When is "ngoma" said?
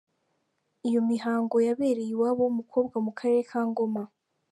3.69-4.03